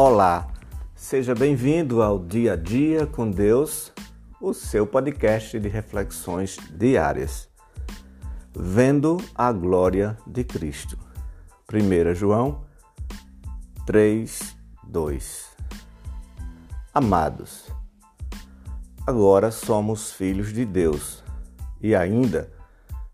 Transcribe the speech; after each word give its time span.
Olá, 0.00 0.46
seja 0.94 1.34
bem-vindo 1.34 2.04
ao 2.04 2.24
Dia 2.24 2.52
a 2.52 2.56
Dia 2.56 3.04
com 3.04 3.28
Deus, 3.28 3.92
o 4.40 4.54
seu 4.54 4.86
podcast 4.86 5.58
de 5.58 5.68
reflexões 5.68 6.56
diárias. 6.70 7.48
Vendo 8.54 9.16
a 9.34 9.50
glória 9.50 10.16
de 10.24 10.44
Cristo. 10.44 10.96
1 11.68 12.14
João 12.14 12.64
3, 13.86 14.56
2 14.84 15.56
Amados, 16.94 17.68
agora 19.04 19.50
somos 19.50 20.12
filhos 20.12 20.52
de 20.52 20.64
Deus 20.64 21.24
e 21.80 21.96
ainda 21.96 22.52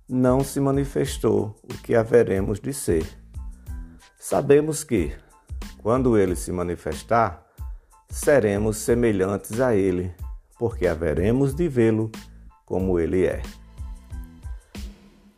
não 0.07 0.45
se 0.45 0.61
manifestou 0.61 1.57
o 1.63 1.79
que 1.83 1.95
haveremos 1.95 2.61
de 2.61 2.75
ser. 2.75 3.07
Sabemos 4.19 4.85
que, 4.85 5.15
quando 5.85 6.17
ele 6.17 6.35
se 6.35 6.51
manifestar, 6.51 7.45
seremos 8.09 8.79
semelhantes 8.79 9.61
a 9.61 9.75
ele, 9.77 10.15
porque 10.59 10.87
haveremos 10.87 11.55
de 11.55 11.69
vê-lo 11.69 12.11
como 12.65 12.99
ele 12.99 13.27
é. 13.27 13.43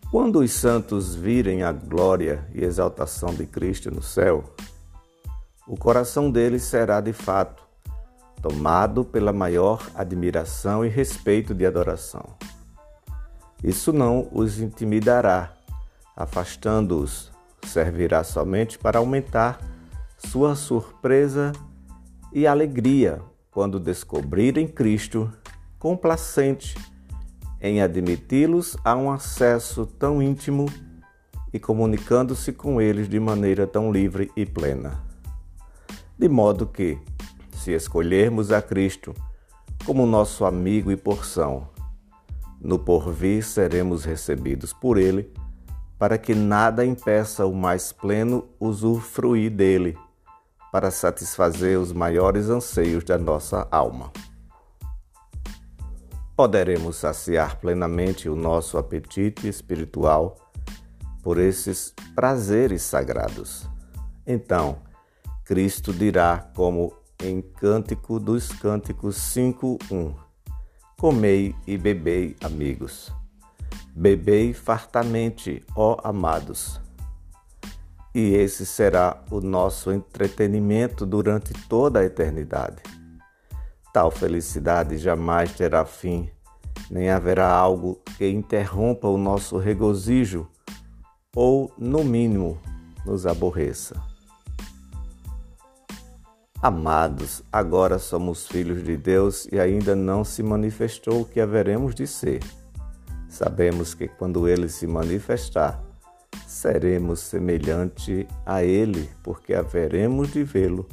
Quando 0.08 0.38
os 0.38 0.52
santos 0.52 1.16
virem 1.16 1.64
a 1.64 1.72
glória 1.72 2.46
e 2.54 2.62
exaltação 2.62 3.34
de 3.34 3.44
Cristo 3.44 3.90
no 3.90 4.00
céu, 4.00 4.44
o 5.66 5.76
coração 5.76 6.30
deles 6.30 6.62
será 6.62 7.00
de 7.00 7.12
fato 7.12 7.64
tomado 8.40 9.04
pela 9.04 9.32
maior 9.32 9.84
admiração 9.96 10.84
e 10.84 10.88
respeito 10.88 11.52
de 11.52 11.66
adoração. 11.66 12.24
Isso 13.64 13.92
não 13.92 14.28
os 14.30 14.60
intimidará, 14.60 15.56
afastando-os, 16.14 17.32
servirá 17.64 18.22
somente 18.22 18.78
para 18.78 19.00
aumentar 19.00 19.74
sua 20.16 20.54
surpresa 20.54 21.52
e 22.32 22.46
alegria 22.46 23.20
quando 23.50 23.80
descobrirem 23.80 24.66
Cristo 24.66 25.30
complacente 25.78 26.74
em 27.60 27.80
admiti-los 27.80 28.76
a 28.84 28.94
um 28.94 29.10
acesso 29.10 29.86
tão 29.86 30.22
íntimo 30.22 30.66
e 31.52 31.58
comunicando-se 31.58 32.52
com 32.52 32.80
eles 32.80 33.08
de 33.08 33.18
maneira 33.18 33.66
tão 33.66 33.90
livre 33.90 34.30
e 34.36 34.44
plena. 34.44 35.02
De 36.18 36.28
modo 36.28 36.66
que, 36.66 36.98
se 37.52 37.72
escolhermos 37.72 38.52
a 38.52 38.60
Cristo 38.60 39.14
como 39.84 40.06
nosso 40.06 40.44
amigo 40.44 40.90
e 40.90 40.96
porção, 40.96 41.68
no 42.60 42.78
porvir 42.78 43.44
seremos 43.44 44.04
recebidos 44.04 44.72
por 44.72 44.98
Ele, 44.98 45.32
para 45.98 46.18
que 46.18 46.34
nada 46.34 46.84
impeça 46.84 47.46
o 47.46 47.54
mais 47.54 47.92
pleno 47.92 48.48
usufruir 48.60 49.50
dele 49.50 49.96
para 50.76 50.90
satisfazer 50.90 51.80
os 51.80 51.90
maiores 51.90 52.50
anseios 52.50 53.02
da 53.02 53.16
nossa 53.16 53.66
alma. 53.70 54.12
Poderemos 56.36 56.96
saciar 56.96 57.58
plenamente 57.58 58.28
o 58.28 58.36
nosso 58.36 58.76
apetite 58.76 59.48
espiritual 59.48 60.36
por 61.22 61.38
esses 61.38 61.94
prazeres 62.14 62.82
sagrados. 62.82 63.66
Então, 64.26 64.76
Cristo 65.46 65.94
dirá, 65.94 66.50
como 66.54 66.92
em 67.22 67.40
Cântico 67.40 68.20
dos 68.20 68.50
Cânticos 68.50 69.16
5:1: 69.16 70.14
Comei 70.98 71.54
e 71.66 71.78
bebei, 71.78 72.36
amigos. 72.44 73.10
Bebei 73.94 74.52
fartamente, 74.52 75.64
ó 75.74 75.96
amados 76.04 76.84
e 78.18 78.34
esse 78.34 78.64
será 78.64 79.22
o 79.30 79.42
nosso 79.42 79.92
entretenimento 79.92 81.04
durante 81.04 81.52
toda 81.68 82.00
a 82.00 82.04
eternidade. 82.04 82.82
Tal 83.92 84.10
felicidade 84.10 84.96
jamais 84.96 85.52
terá 85.52 85.84
fim, 85.84 86.30
nem 86.90 87.10
haverá 87.10 87.46
algo 87.46 88.00
que 88.16 88.26
interrompa 88.26 89.06
o 89.06 89.18
nosso 89.18 89.58
regozijo 89.58 90.48
ou, 91.36 91.70
no 91.76 92.02
mínimo, 92.02 92.58
nos 93.04 93.26
aborreça. 93.26 94.02
Amados, 96.62 97.42
agora 97.52 97.98
somos 97.98 98.46
filhos 98.46 98.82
de 98.82 98.96
Deus 98.96 99.46
e 99.52 99.60
ainda 99.60 99.94
não 99.94 100.24
se 100.24 100.42
manifestou 100.42 101.20
o 101.20 101.26
que 101.26 101.38
haveremos 101.38 101.94
de 101.94 102.06
ser. 102.06 102.42
Sabemos 103.28 103.92
que 103.92 104.08
quando 104.08 104.48
ele 104.48 104.70
se 104.70 104.86
manifestar, 104.86 105.84
seremos 106.46 107.20
semelhante 107.20 108.26
a 108.46 108.62
Ele, 108.62 109.10
porque 109.22 109.52
haveremos 109.52 110.32
de 110.32 110.44
vê-lo 110.44 110.86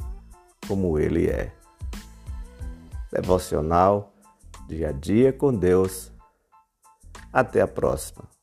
como 0.66 0.98
Ele 0.98 1.28
é. 1.28 1.52
Devocional, 3.12 4.12
dia 4.66 4.88
a 4.88 4.92
dia 4.92 5.32
com 5.32 5.54
Deus. 5.54 6.12
Até 7.32 7.60
a 7.60 7.68
próxima. 7.68 8.33